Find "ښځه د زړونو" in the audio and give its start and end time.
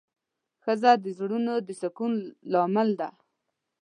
0.63-1.53